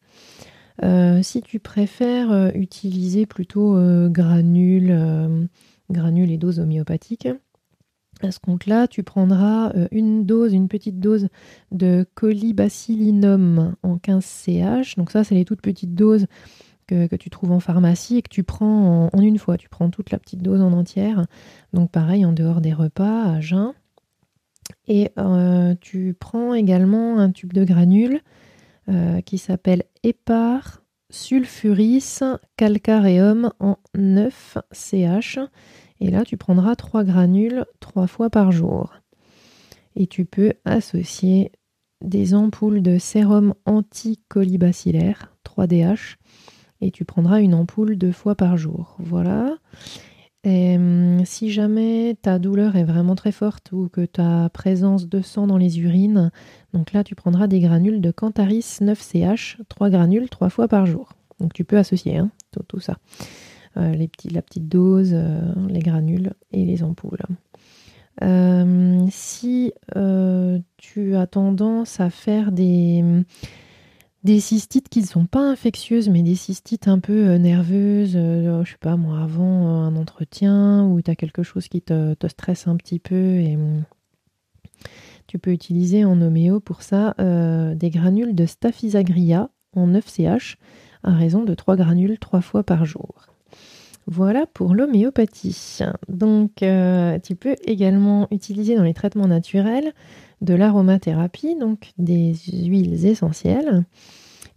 si 1.22 1.42
tu 1.42 1.58
préfères 1.58 2.54
utiliser 2.54 3.26
plutôt 3.26 3.76
granules, 4.08 5.48
granules 5.90 6.30
et 6.30 6.38
doses 6.38 6.60
homéopathiques, 6.60 7.28
à 8.22 8.30
ce 8.30 8.38
compte-là, 8.38 8.88
tu 8.88 9.02
prendras 9.02 9.72
euh, 9.74 9.88
une 9.90 10.24
dose, 10.24 10.52
une 10.54 10.68
petite 10.68 11.00
dose 11.00 11.28
de 11.70 12.06
colibacillinum 12.14 13.74
en 13.82 13.98
15 13.98 14.24
CH. 14.24 14.96
Donc 14.96 15.10
ça, 15.10 15.24
c'est 15.24 15.34
les 15.34 15.44
toutes 15.44 15.60
petites 15.60 15.94
doses 15.94 16.26
que, 16.86 17.14
tu 17.16 17.30
trouves 17.30 17.50
en 17.50 17.60
pharmacie 17.60 18.16
et 18.16 18.22
que 18.22 18.28
tu 18.28 18.42
prends 18.42 19.10
en, 19.12 19.20
une 19.20 19.38
fois. 19.38 19.58
Tu 19.58 19.68
prends 19.68 19.90
toute 19.90 20.10
la 20.10 20.18
petite 20.18 20.42
dose 20.42 20.60
en 20.60 20.72
entière. 20.72 21.26
Donc 21.72 21.90
pareil, 21.90 22.24
en 22.24 22.32
dehors 22.32 22.60
des 22.60 22.72
repas, 22.72 23.24
à 23.24 23.40
jeun. 23.40 23.72
Et 24.88 25.10
euh, 25.18 25.74
tu 25.80 26.16
prends 26.18 26.54
également 26.54 27.18
un 27.18 27.30
tube 27.30 27.52
de 27.52 27.64
granules 27.64 28.20
euh, 28.88 29.20
qui 29.20 29.38
s'appelle 29.38 29.84
Epar 30.02 30.82
sulfuris 31.10 32.20
calcareum 32.56 33.52
en 33.60 33.76
9 33.94 34.58
CH 34.72 35.38
et 36.00 36.10
là, 36.10 36.24
tu 36.24 36.36
prendras 36.36 36.76
3 36.76 37.04
granules 37.04 37.64
3 37.80 38.06
fois 38.06 38.30
par 38.30 38.52
jour. 38.52 38.94
Et 39.94 40.06
tu 40.06 40.24
peux 40.24 40.52
associer 40.64 41.52
des 42.04 42.34
ampoules 42.34 42.82
de 42.82 42.98
sérum 42.98 43.54
anticolibacillaire 43.64 45.32
3DH 45.44 46.16
et 46.82 46.90
tu 46.90 47.06
prendras 47.06 47.40
une 47.40 47.54
ampoule 47.54 47.96
deux 47.96 48.12
fois 48.12 48.34
par 48.34 48.58
jour. 48.58 48.96
Voilà. 48.98 49.56
Et, 50.46 50.76
hum, 50.76 51.24
si 51.24 51.50
jamais 51.50 52.16
ta 52.22 52.38
douleur 52.38 52.76
est 52.76 52.84
vraiment 52.84 53.16
très 53.16 53.32
forte 53.32 53.72
ou 53.72 53.88
que 53.88 54.02
tu 54.02 54.20
as 54.20 54.48
présence 54.50 55.08
de 55.08 55.20
sang 55.20 55.48
dans 55.48 55.58
les 55.58 55.80
urines, 55.80 56.30
donc 56.72 56.92
là 56.92 57.02
tu 57.02 57.16
prendras 57.16 57.48
des 57.48 57.58
granules 57.58 58.00
de 58.00 58.12
Cantaris 58.12 58.78
9CH, 58.80 59.56
3 59.68 59.90
granules 59.90 60.28
3 60.28 60.48
fois 60.48 60.68
par 60.68 60.86
jour. 60.86 61.14
Donc 61.40 61.52
tu 61.52 61.64
peux 61.64 61.76
associer 61.76 62.18
hein, 62.18 62.30
tout, 62.68 62.78
ça. 62.78 62.96
Euh, 63.76 63.92
la 64.30 64.42
petite 64.42 64.68
dose, 64.68 65.10
euh, 65.14 65.52
les 65.68 65.80
granules 65.80 66.32
et 66.52 66.64
les 66.64 66.84
ampoules. 66.84 67.18
Euh, 68.22 69.04
si 69.10 69.72
tu 70.78 71.16
as 71.16 71.26
tendance 71.26 71.98
à 71.98 72.08
faire 72.08 72.52
des, 72.52 73.04
des 74.26 74.40
cystites 74.40 74.88
qui 74.88 75.00
ne 75.02 75.06
sont 75.06 75.24
pas 75.24 75.40
infectieuses, 75.40 76.08
mais 76.08 76.22
des 76.22 76.34
cystites 76.34 76.88
un 76.88 76.98
peu 76.98 77.36
nerveuses, 77.36 78.12
je 78.12 78.68
sais 78.68 78.76
pas 78.78 78.96
moi, 78.96 79.20
avant 79.20 79.68
un 79.68 79.94
entretien, 79.96 80.84
ou 80.84 81.00
tu 81.00 81.10
as 81.10 81.14
quelque 81.14 81.44
chose 81.44 81.68
qui 81.68 81.80
te, 81.80 82.14
stresse 82.26 82.66
un 82.66 82.76
petit 82.76 82.98
peu, 82.98 83.36
et 83.36 83.56
tu 85.28 85.38
peux 85.38 85.52
utiliser 85.52 86.04
en 86.04 86.20
homéo 86.20 86.58
pour 86.58 86.82
ça 86.82 87.14
des 87.18 87.90
granules 87.90 88.34
de 88.34 88.46
Staphysagria 88.46 89.48
en 89.74 89.88
9CH 89.88 90.56
à 91.04 91.12
raison 91.12 91.44
de 91.44 91.54
3 91.54 91.76
granules 91.76 92.18
3 92.18 92.40
fois 92.40 92.64
par 92.64 92.84
jour. 92.84 93.28
Voilà 94.08 94.46
pour 94.46 94.74
l'homéopathie. 94.74 95.80
Donc, 96.08 96.62
euh, 96.62 97.18
tu 97.18 97.34
peux 97.34 97.56
également 97.64 98.28
utiliser 98.30 98.76
dans 98.76 98.84
les 98.84 98.94
traitements 98.94 99.26
naturels 99.26 99.92
de 100.40 100.54
l'aromathérapie, 100.54 101.56
donc 101.56 101.92
des 101.98 102.34
huiles 102.34 103.06
essentielles. 103.06 103.84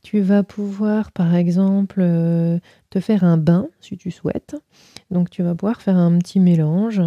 Tu 0.02 0.22
vas 0.22 0.44
pouvoir, 0.44 1.12
par 1.12 1.36
exemple, 1.36 2.00
euh, 2.00 2.60
te 2.90 3.00
faire 3.00 3.24
un 3.24 3.38
bain 3.38 3.68
si 3.82 3.98
tu 3.98 4.12
souhaites. 4.12 4.56
Donc, 5.12 5.30
tu 5.30 5.44
vas 5.44 5.56
pouvoir 5.56 5.82
faire 5.82 5.98
un 5.98 6.18
petit 6.18 6.40
mélange. 6.40 7.02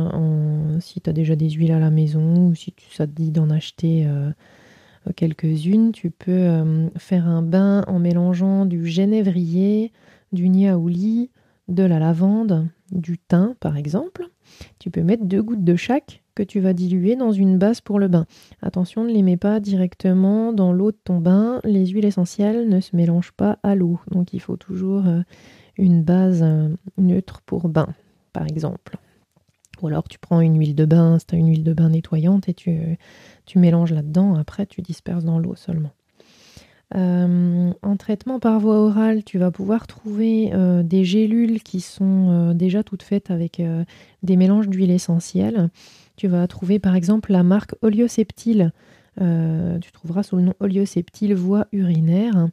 si 0.81 1.01
tu 1.01 1.09
as 1.09 1.13
déjà 1.13 1.35
des 1.35 1.51
huiles 1.51 1.73
à 1.73 1.79
la 1.79 1.91
maison 1.91 2.49
ou 2.49 2.55
si 2.55 2.75
ça 2.91 3.07
te 3.07 3.13
dit 3.13 3.31
d'en 3.31 3.49
acheter 3.49 4.05
euh, 4.07 4.31
quelques-unes, 5.17 5.93
tu 5.93 6.11
peux 6.11 6.91
faire 6.97 7.27
un 7.27 7.43
bain 7.43 7.83
en 7.87 7.99
mélangeant 7.99 8.67
du 8.67 8.87
genévrier, 8.87 9.93
du 10.33 10.49
niaouli, 10.49 11.31
de 11.69 11.83
la 11.83 11.99
lavande, 11.99 12.69
du 12.91 13.19
thym 13.19 13.55
par 13.59 13.77
exemple. 13.77 14.29
Tu 14.79 14.91
peux 14.91 15.03
mettre 15.03 15.25
deux 15.25 15.43
gouttes 15.43 15.65
de 15.65 15.77
chaque 15.77 16.22
que 16.35 16.43
tu 16.43 16.61
vas 16.61 16.73
diluer 16.73 17.17
dans 17.17 17.33
une 17.33 17.59
base 17.59 17.81
pour 17.81 17.99
le 17.99 18.09
bain. 18.09 18.27
Attention, 18.61 19.05
ne 19.05 19.13
les 19.13 19.23
mets 19.23 19.37
pas 19.37 19.61
directement 19.61 20.53
dans 20.53 20.73
l'eau 20.73 20.93
de 20.93 20.99
ton 21.03 21.19
bain. 21.19 21.61
Les 21.65 21.87
huiles 21.87 22.05
essentielles 22.05 22.69
ne 22.69 22.81
se 22.81 22.97
mélangent 22.97 23.33
pas 23.33 23.59
à 23.63 23.75
l'eau. 23.75 24.01
Donc 24.11 24.33
il 24.33 24.41
faut 24.41 24.57
toujours 24.57 25.07
euh, 25.07 25.21
une 25.77 26.03
base 26.03 26.43
euh, 26.43 26.69
neutre 26.99 27.41
pour 27.43 27.69
bain, 27.69 27.89
par 28.33 28.47
exemple. 28.47 28.97
Ou 29.81 29.89
alors 29.89 30.09
tu 30.09 30.19
prends 30.19 30.41
une 30.41 30.59
huile 30.59 30.75
de 30.75 30.85
bain, 30.85 31.19
as 31.31 31.37
une 31.37 31.49
huile 31.49 31.65
de 31.65 31.73
bain 31.73 31.91
nettoyante 31.91 32.49
et 32.49 32.55
tu, 32.55 32.99
tu 33.47 33.59
mélanges 33.59 33.93
là-dedans. 33.93 34.37
Après, 34.37 34.67
tu 34.67 34.81
disperses 34.81 35.25
dans 35.25 35.39
l'eau 35.39 35.57
seulement. 35.57 35.91
Euh, 36.95 37.73
en 37.83 37.97
traitement 37.97 38.39
par 38.39 38.61
voie 38.61 38.79
orale, 38.79 39.25
tu 39.25 39.39
vas 39.39 39.51
pouvoir 39.51 39.87
trouver 39.87 40.51
euh, 40.53 40.83
des 40.83 41.05
gélules 41.05 41.63
qui 41.63 41.81
sont 41.81 42.31
euh, 42.31 42.55
déjà 42.55 42.83
toutes 42.83 43.03
faites 43.03 43.31
avec 43.31 43.63
des 44.23 44.37
mélanges 44.37 44.69
d'huile 44.69 44.91
essentielle. 44.91 45.71
Tu 46.17 46.29
vas 46.29 46.47
trouver 46.47 46.79
par 46.79 46.95
exemple 46.95 47.33
la 47.33 47.43
marque 47.43 47.75
Olioseptile. 47.83 48.73
tu 49.17 49.93
trouveras 49.93 50.23
sous 50.23 50.37
le 50.37 50.43
nom 50.43 50.55
Olioseptile 50.61 51.35
voie 51.35 51.67
urinaire. 51.73 52.49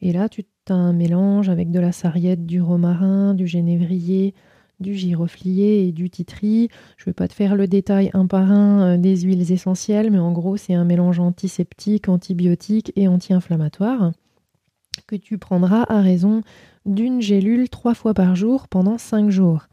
Et 0.00 0.12
là, 0.12 0.28
tu 0.28 0.44
as 0.68 0.74
un 0.74 0.92
mélange 0.92 1.48
avec 1.48 1.70
de 1.70 1.80
la 1.80 1.92
sarriette, 1.92 2.46
du 2.46 2.62
romarin, 2.62 3.34
du 3.34 3.46
génévrier, 3.46 4.34
du 4.80 4.94
giroflier 4.94 5.86
et 5.86 5.92
du 5.92 6.10
titri. 6.10 6.68
Je 6.96 7.04
ne 7.04 7.06
vais 7.06 7.14
pas 7.14 7.28
te 7.28 7.34
faire 7.34 7.56
le 7.56 7.66
détail 7.66 8.10
un 8.14 8.26
par 8.26 8.50
un 8.50 8.94
euh, 8.94 8.96
des 8.96 9.20
huiles 9.20 9.52
essentielles, 9.52 10.10
mais 10.10 10.18
en 10.18 10.32
gros, 10.32 10.56
c'est 10.56 10.74
un 10.74 10.84
mélange 10.84 11.20
antiseptique, 11.20 12.08
antibiotique 12.08 12.92
et 12.96 13.08
anti-inflammatoire 13.08 14.12
que 15.06 15.16
tu 15.16 15.38
prendras 15.38 15.84
à 15.88 16.00
raison 16.00 16.42
d'une 16.86 17.20
gélule 17.20 17.68
trois 17.68 17.94
fois 17.94 18.14
par 18.14 18.36
jour 18.36 18.68
pendant 18.68 18.98
cinq 18.98 19.30
jours. 19.30 19.66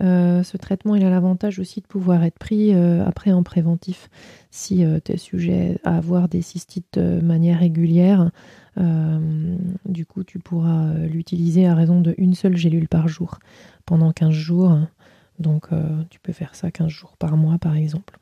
Euh, 0.00 0.42
ce 0.42 0.56
traitement, 0.56 0.94
il 0.94 1.04
a 1.04 1.10
l'avantage 1.10 1.58
aussi 1.58 1.80
de 1.80 1.86
pouvoir 1.86 2.22
être 2.24 2.38
pris 2.38 2.74
euh, 2.74 3.04
après 3.04 3.32
en 3.32 3.42
préventif 3.42 4.08
si 4.50 4.84
tu 5.04 5.12
es 5.12 5.16
sujet 5.16 5.78
à 5.84 5.96
avoir 5.96 6.28
des 6.28 6.42
cystites 6.42 6.98
de 6.98 7.20
manière 7.20 7.60
régulière. 7.60 8.30
du 8.76 10.06
coup, 10.06 10.24
tu 10.24 10.38
pourras 10.38 10.94
l'utiliser 10.94 11.66
à 11.66 11.74
raison 11.74 12.00
de 12.00 12.14
une 12.16 12.34
seule 12.34 12.56
gélule 12.56 12.88
par 12.88 13.08
jour 13.08 13.38
pendant 13.84 14.12
15 14.12 14.30
jours. 14.30 14.78
Donc 15.38 15.66
euh, 15.72 16.02
tu 16.10 16.20
peux 16.20 16.32
faire 16.32 16.54
ça 16.54 16.70
15 16.70 16.88
jours 16.88 17.16
par 17.16 17.36
mois 17.36 17.58
par 17.58 17.76
exemple. 17.76 18.18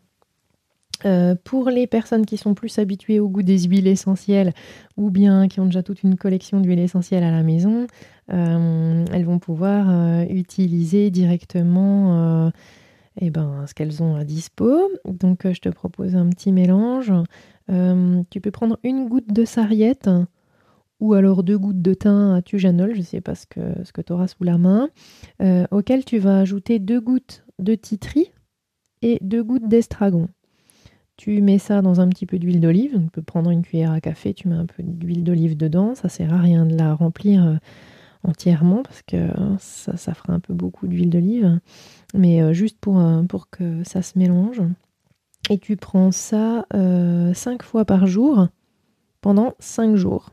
Euh, 1.05 1.35
pour 1.45 1.69
les 1.69 1.87
personnes 1.87 2.25
qui 2.25 2.39
sont 2.39 2.55
plus 2.55 2.79
habituées 2.79 3.21
au 3.21 3.29
goût 3.29 3.43
des 3.43 3.65
huiles 3.65 3.87
essentielles 3.87 4.55
ou 4.97 5.11
bien 5.11 5.47
qui 5.47 5.61
ont 5.61 5.67
déjà 5.67 5.83
toute 5.83 6.03
une 6.03 6.17
collection 6.17 6.59
d'huiles 6.59 6.79
essentielles 6.79 7.23
à 7.23 7.31
la 7.31 7.43
maison, 7.43 7.83
euh, 7.83 7.87
elles 8.29 9.25
vont 9.25 9.39
pouvoir 9.39 10.25
utiliser 10.29 11.11
directement 11.11 12.51
eh 13.21 13.31
ben, 13.31 13.65
ce 13.67 13.75
qu'elles 13.75 14.03
ont 14.03 14.17
à 14.17 14.25
dispo. 14.25 14.91
Donc 15.07 15.47
je 15.51 15.61
te 15.61 15.69
propose 15.69 16.17
un 16.17 16.29
petit 16.29 16.53
mélange. 16.53 17.13
tu 17.69 18.41
peux 18.41 18.51
prendre 18.51 18.79
une 18.83 19.09
goutte 19.09 19.33
de 19.33 19.45
sarriette 19.45 20.09
ou 21.01 21.15
alors 21.15 21.43
deux 21.43 21.59
gouttes 21.59 21.83
de 21.83 21.95
thym 21.95 22.35
à 22.35 22.43
tujanol, 22.43 22.93
je 22.95 23.01
ne 23.01 23.05
sais 23.05 23.21
pas 23.21 23.35
ce 23.35 23.47
que, 23.47 23.61
ce 23.85 24.01
tu 24.01 24.13
auras 24.13 24.29
sous 24.29 24.45
la 24.45 24.59
main, 24.59 24.89
euh, 25.43 25.67
auquel 25.71 26.05
tu 26.05 26.19
vas 26.19 26.39
ajouter 26.39 26.79
deux 26.79 27.01
gouttes 27.01 27.45
de 27.59 27.75
titri 27.75 28.33
et 29.03 29.19
deux 29.21 29.43
gouttes 29.45 29.69
d'estragon. 29.69 30.29
Tu 31.17 31.41
mets 31.41 31.59
ça 31.59 31.81
dans 31.81 32.01
un 32.01 32.09
petit 32.09 32.27
peu 32.27 32.39
d'huile 32.39 32.61
d'olive, 32.61 32.93
tu 32.93 33.11
peux 33.11 33.23
prendre 33.23 33.51
une 33.51 33.63
cuillère 33.63 33.93
à 33.93 34.01
café, 34.01 34.35
tu 34.35 34.49
mets 34.49 34.57
un 34.57 34.67
peu 34.67 34.83
d'huile 34.83 35.25
d'olive 35.25 35.57
dedans, 35.57 35.95
ça 35.95 36.09
sert 36.09 36.33
à 36.33 36.39
rien 36.39 36.67
de 36.67 36.77
la 36.77 36.95
remplir 36.95 37.45
euh, 37.45 37.57
entièrement 38.27 38.83
parce 38.83 39.03
que 39.03 39.29
ça, 39.59 39.97
ça, 39.97 40.15
fera 40.15 40.33
un 40.33 40.41
peu 40.41 40.55
beaucoup 40.55 40.87
d'huile 40.87 41.11
d'olive, 41.11 41.61
mais 42.15 42.43
euh, 42.43 42.53
juste 42.53 42.79
pour, 42.81 43.03
pour 43.29 43.51
que 43.51 43.83
ça 43.85 44.03
se 44.03 44.19
mélange. 44.19 44.63
Et 45.49 45.59
tu 45.59 45.77
prends 45.77 46.11
ça 46.11 46.67
cinq 47.35 47.63
fois 47.63 47.85
par 47.85 48.07
jour 48.07 48.49
pendant 49.21 49.55
cinq 49.61 49.95
jours. 49.95 50.31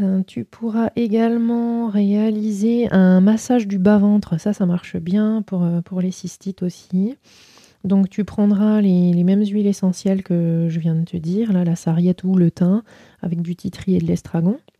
Euh, 0.00 0.22
tu 0.26 0.44
pourras 0.44 0.90
également 0.94 1.88
réaliser 1.88 2.88
un 2.92 3.20
massage 3.20 3.66
du 3.66 3.78
bas-ventre. 3.78 4.38
Ça, 4.38 4.52
ça 4.52 4.64
marche 4.64 4.96
bien 4.96 5.42
pour, 5.42 5.64
euh, 5.64 5.80
les 6.00 6.12
cystites 6.12 6.62
aussi. 6.62 7.16
Donc 7.84 8.08
tu 8.08 8.24
prendras 8.24 8.80
les, 8.80 9.24
mêmes 9.24 9.44
huiles 9.44 9.66
essentielles 9.66 10.22
que 10.22 10.66
je 10.68 10.78
viens 10.78 10.94
de 10.94 11.04
te 11.04 11.16
dire, 11.16 11.52
là, 11.52 11.64
la 11.64 11.74
sarriette 11.74 12.22
ou 12.22 12.36
le 12.36 12.50
thym, 12.50 12.82
avec 13.22 13.42
du 13.42 13.56
titri 13.56 13.96
et 13.96 13.98
de 13.98 14.06
l'estragon, 14.06 14.58
euh, 14.58 14.77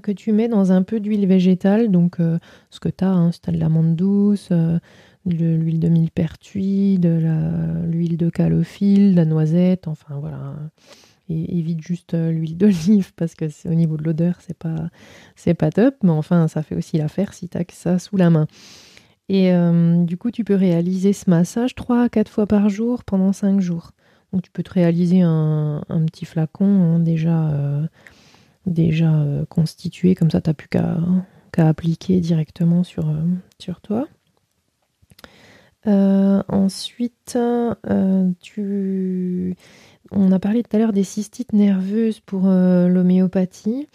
que 0.00 0.12
tu 0.12 0.32
mets 0.32 0.48
dans 0.48 0.72
un 0.72 0.82
peu 0.82 1.00
d'huile 1.00 1.26
végétale, 1.26 1.90
donc 1.90 2.18
ce 2.70 2.80
que 2.80 2.88
tu 2.88 3.04
as, 3.04 3.10
hein, 3.10 3.32
si 3.32 3.40
tu 3.40 3.50
as 3.50 3.52
de 3.52 3.58
l'amande 3.58 3.96
douce, 3.96 4.50
de 4.50 4.84
l'huile 5.26 5.80
de 5.80 5.88
millepertuis, 5.88 6.98
de 6.98 7.18
l'huile 7.86 8.16
de 8.16 8.30
calophylle, 8.30 9.12
de 9.12 9.16
la 9.16 9.24
noisette, 9.24 9.88
enfin 9.88 10.16
voilà 10.20 10.54
évite 11.28 11.80
juste 11.82 12.14
euh, 12.14 12.30
l'huile 12.30 12.56
d'olive 12.56 13.12
parce 13.16 13.34
que 13.34 13.46
au 13.68 13.74
niveau 13.74 13.96
de 13.96 14.04
l'odeur, 14.04 14.36
c'est 14.40 14.56
pas, 14.56 14.88
c'est 15.36 15.54
pas 15.54 15.70
top. 15.70 15.96
Mais 16.02 16.10
enfin, 16.10 16.48
ça 16.48 16.62
fait 16.62 16.74
aussi 16.74 16.98
l'affaire 16.98 17.34
si 17.34 17.48
tu 17.48 17.58
as 17.58 17.64
que 17.64 17.74
ça 17.74 17.98
sous 17.98 18.16
la 18.16 18.30
main. 18.30 18.46
Et 19.28 19.52
euh, 19.52 20.04
du 20.04 20.16
coup, 20.16 20.30
tu 20.30 20.44
peux 20.44 20.54
réaliser 20.54 21.12
ce 21.12 21.30
massage 21.30 21.74
3 21.74 22.02
à 22.02 22.08
4 22.08 22.28
fois 22.28 22.46
par 22.46 22.68
jour 22.68 23.04
pendant 23.04 23.32
5 23.32 23.60
jours. 23.60 23.92
Donc, 24.32 24.42
tu 24.42 24.50
peux 24.50 24.62
te 24.62 24.72
réaliser 24.72 25.20
un, 25.22 25.82
petit 26.06 26.24
flacon 26.24 26.66
hein, 26.66 26.98
déjà, 26.98 27.52
euh, 28.66 28.70
déjà 28.70 29.12
constitué. 29.48 30.14
Comme 30.14 30.30
ça, 30.30 30.40
tu 30.40 30.50
n'as 30.50 30.54
plus 30.54 30.68
qu'à 30.68 30.98
appliquer 31.56 32.20
directement 32.20 32.84
sur, 32.84 33.14
sur 33.58 33.80
toi. 33.80 34.06
ensuite, 35.86 37.38
tu 38.40 39.56
on 40.12 40.30
a 40.30 40.38
parlé 40.38 40.62
tout 40.62 40.76
à 40.76 40.78
l'heure 40.78 40.92
des 40.92 41.04
cystites 41.04 41.52
nerveuses 41.52 42.20
pour 42.20 42.46
euh, 42.46 42.88
l'homéopathie. 42.88 43.88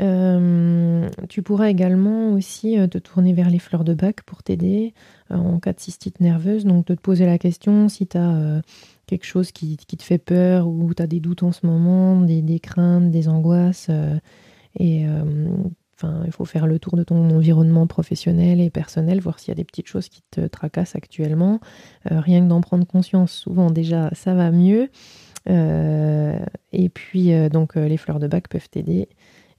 Euh, 0.00 1.08
tu 1.28 1.42
pourras 1.42 1.68
également 1.68 2.32
aussi 2.32 2.78
euh, 2.78 2.86
te 2.86 2.96
tourner 2.96 3.34
vers 3.34 3.50
les 3.50 3.58
fleurs 3.58 3.84
de 3.84 3.92
bac 3.92 4.22
pour 4.22 4.42
t'aider 4.42 4.94
en 5.28 5.58
cas 5.58 5.72
de 5.72 5.80
cystite 5.80 6.20
nerveuse. 6.20 6.64
Donc, 6.64 6.86
de 6.86 6.94
te 6.94 7.00
poser 7.00 7.26
la 7.26 7.38
question 7.38 7.88
si 7.88 8.06
tu 8.06 8.16
as 8.16 8.62
quelque 9.06 9.24
chose 9.24 9.52
qui, 9.52 9.76
te 9.76 10.02
fait 10.02 10.18
peur 10.18 10.66
ou 10.68 10.92
tu 10.94 11.02
as 11.02 11.06
des 11.06 11.20
doutes 11.20 11.42
en 11.42 11.52
ce 11.52 11.66
moment, 11.66 12.20
des, 12.20 12.60
craintes, 12.60 13.10
des 13.10 13.28
angoisses. 13.28 13.90
et 14.78 15.06
enfin, 15.96 16.22
il 16.26 16.32
faut 16.32 16.44
faire 16.44 16.66
le 16.66 16.78
tour 16.78 16.96
de 16.96 17.02
ton 17.02 17.30
environnement 17.30 17.86
professionnel 17.86 18.60
et 18.60 18.70
personnel, 18.70 19.20
voir 19.20 19.38
s'il 19.38 19.48
y 19.48 19.52
a 19.52 19.54
des 19.54 19.64
petites 19.64 19.88
choses 19.88 20.08
qui 20.08 20.22
te 20.30 20.46
tracassent 20.46 20.96
actuellement. 20.96 21.60
rien 22.04 22.42
que 22.42 22.48
d'en 22.48 22.60
prendre 22.60 22.86
conscience, 22.86 23.32
souvent 23.32 23.70
déjà, 23.70 24.10
ça 24.14 24.34
va 24.34 24.50
mieux. 24.50 24.90
Euh, 25.48 26.38
et 26.72 26.88
puis, 26.88 27.32
euh, 27.32 27.48
donc, 27.48 27.76
euh, 27.76 27.88
les 27.88 27.96
fleurs 27.96 28.18
de 28.18 28.26
bac 28.26 28.48
peuvent 28.48 28.68
t'aider 28.68 29.08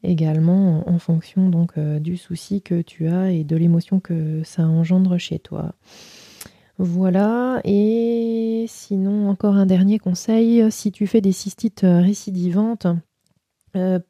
également 0.03 0.87
en 0.89 0.99
fonction 0.99 1.49
donc 1.49 1.79
du 1.79 2.17
souci 2.17 2.61
que 2.61 2.81
tu 2.81 3.07
as 3.07 3.31
et 3.31 3.43
de 3.43 3.55
l'émotion 3.55 3.99
que 3.99 4.41
ça 4.43 4.63
engendre 4.63 5.17
chez 5.17 5.39
toi. 5.39 5.73
Voilà, 6.79 7.61
et 7.63 8.65
sinon 8.67 9.29
encore 9.29 9.55
un 9.55 9.65
dernier 9.65 9.99
conseil, 9.99 10.71
si 10.71 10.91
tu 10.91 11.05
fais 11.05 11.21
des 11.21 11.31
cystites 11.31 11.85
récidivantes, 11.85 12.87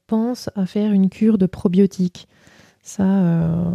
pense 0.07 0.49
à 0.55 0.65
faire 0.65 0.93
une 0.93 1.09
cure 1.09 1.37
de 1.37 1.45
probiotiques. 1.45 2.27
Ça, 2.81 3.69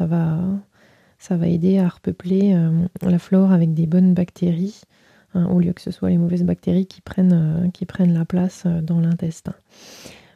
va, 0.00 1.48
aider 1.48 1.78
à 1.78 1.88
repeupler 1.88 2.56
la 3.02 3.18
flore 3.18 3.52
avec 3.52 3.74
des 3.74 3.86
bonnes 3.86 4.14
bactéries 4.14 4.82
Hein, 5.34 5.46
au 5.46 5.60
lieu 5.60 5.72
que 5.72 5.80
ce 5.80 5.90
soit 5.90 6.10
les 6.10 6.18
mauvaises 6.18 6.44
bactéries 6.44 6.86
qui 6.86 7.00
prennent, 7.00 7.32
euh, 7.32 8.04
la 8.12 8.24
place 8.24 8.64
euh, 8.66 8.82
dans 8.82 9.00
l'intestin. 9.00 9.54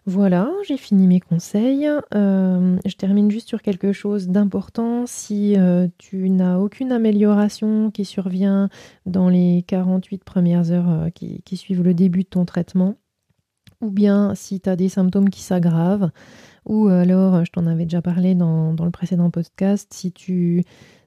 Voilà, 0.08 0.52
j'ai 0.64 0.76
fini 0.76 1.08
mes 1.08 1.18
conseils. 1.18 1.88
Euh, 2.14 2.76
je 2.86 2.94
termine 2.94 3.28
juste 3.28 3.48
sur 3.48 3.60
quelque 3.60 3.92
chose 3.92 4.28
d'important. 4.28 5.04
Si 5.04 5.56
tu 5.98 6.30
n'as 6.30 6.58
aucune 6.58 6.92
amélioration 6.92 7.90
qui 7.90 8.04
survient 8.04 8.68
dans 9.04 9.28
les 9.28 9.64
48 9.66 10.22
premières 10.22 10.70
heures 10.70 11.08
qui, 11.12 11.42
qui, 11.42 11.56
suivent 11.56 11.82
le 11.82 11.92
début 11.92 12.22
de 12.22 12.28
ton 12.28 12.44
traitement, 12.44 12.94
ou 13.80 13.90
bien 13.90 14.36
si 14.36 14.60
tu 14.60 14.70
as 14.70 14.76
des 14.76 14.88
symptômes 14.88 15.28
qui 15.28 15.42
s'aggravent, 15.42 16.10
Ou 16.66 16.86
alors, 16.86 17.44
je 17.44 17.50
t'en 17.50 17.66
avais 17.66 17.84
déjà 17.84 18.00
parlé 18.00 18.36
dans 18.36 18.76
le 18.78 18.90
précédent 18.92 19.30
podcast, 19.30 19.92
si 19.92 20.12
tu 20.12 20.64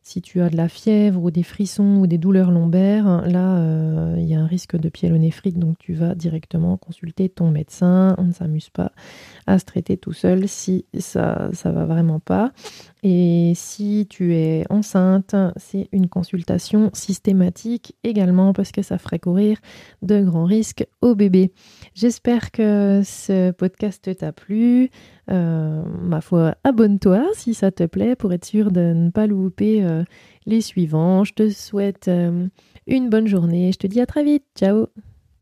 si 0.10 0.24
tu 0.24 0.42
as 0.42 0.50
de 0.50 0.58
la 0.58 0.70
fièvre 0.70 1.22
ou 1.22 1.30
des 1.30 1.44
frissons 1.44 1.98
ou 2.00 2.08
des 2.08 2.18
douleurs 2.18 2.50
lombaires, 2.50 3.22
là, 3.28 3.60
euh, 3.60 4.16
il 4.18 4.26
y 4.26 4.34
a 4.34 4.40
un 4.40 4.48
risque 4.48 4.76
de 4.76 4.90
pyélonéphrite, 4.90 5.60
donc 5.60 5.78
tu 5.78 5.94
vas 5.94 6.16
directement 6.16 6.78
consulter 6.78 7.30
ton 7.30 7.52
médecin. 7.52 8.16
On 8.18 8.24
ne 8.24 8.34
s'amuse 8.34 8.72
pas 8.72 8.92
à 9.46 9.60
se 9.60 9.66
traiter 9.66 9.98
tout 9.98 10.14
seul 10.14 10.48
si 10.48 10.86
ça 10.98 11.52
ça 11.54 11.72
va 11.72 11.86
vraiment 11.86 12.20
pas. 12.20 12.52
Et 13.04 13.54
si 13.56 14.08
tu 14.10 14.34
es 14.34 14.66
enceinte, 14.70 15.36
c'est 15.56 15.88
une 15.92 16.10
consultation 16.10 16.90
systématique 16.94 17.96
également 18.04 18.52
parce 18.52 18.72
que 18.72 18.82
ça 18.82 18.98
ferait 18.98 19.20
courir 19.20 19.60
de 20.02 20.22
grands 20.22 20.46
risques 20.46 20.86
au 21.02 21.16
bébé. 21.16 21.54
J'espère 21.94 22.52
que 22.52 23.02
ce 23.06 23.52
podcast 23.52 24.18
t'a 24.18 24.34
plu. 24.34 24.90
Euh, 25.32 25.84
ma 26.02 26.22
foi, 26.22 26.56
abonne-toi 26.64 27.24
si 27.34 27.54
ça 27.54 27.72
te 27.72 27.86
plaît 27.86 28.16
pour 28.16 28.34
être 28.34 28.46
sûr 28.46 28.72
de 28.72 28.94
ne 28.94 29.12
pas 29.12 29.28
louper 29.28 29.84
euh, 29.84 29.99
les 30.46 30.62
suivants. 30.62 31.24
Je 31.24 31.34
te 31.34 31.50
souhaite 31.50 32.08
euh, 32.08 32.48
une 32.88 33.10
bonne 33.10 33.28
journée. 33.28 33.72
Je 33.72 33.78
te 33.78 33.88
dis 33.88 34.02
à 34.02 34.06
très 34.06 34.24
vite. 34.24 34.46
Ciao 34.58 34.88